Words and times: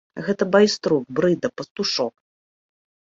Гэты 0.27 0.43
байструк, 0.55 1.03
брыда, 1.19 1.47
пастушок! 1.57 2.13